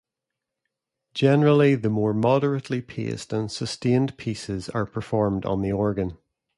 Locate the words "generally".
1.13-1.75